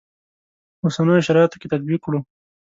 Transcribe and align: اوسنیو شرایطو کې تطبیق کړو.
اوسنیو 0.83 1.25
شرایطو 1.27 1.59
کې 1.61 1.67
تطبیق 1.73 1.99
کړو. 2.05 2.19